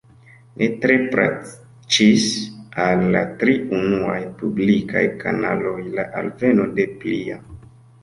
[0.61, 2.25] Ne tre plaĉis
[2.87, 7.43] al la tri unuaj publikaj kanaloj la alveno de plia.